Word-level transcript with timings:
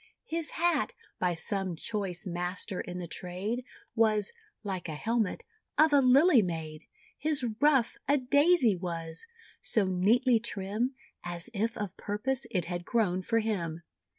His 0.25 0.49
hat, 0.57 0.93
by 1.19 1.35
some 1.35 1.75
choice 1.75 2.25
master 2.25 2.81
in 2.81 2.97
the 2.97 3.07
trade, 3.07 3.63
Was 3.93 4.33
(like 4.63 4.89
a 4.89 4.95
helmet) 4.95 5.43
of 5.77 5.93
a 5.93 6.01
Lily 6.01 6.41
made. 6.41 6.87
His 7.19 7.45
ruff, 7.59 7.97
a 8.07 8.17
Daisy 8.17 8.75
was, 8.75 9.27
so 9.61 9.85
neatly 9.85 10.39
trim, 10.39 10.95
As 11.23 11.51
if 11.53 11.77
of 11.77 11.95
purpose 11.97 12.47
it 12.49 12.65
had 12.65 12.83
grown 12.83 13.21
for 13.21 13.37
him. 13.41 13.83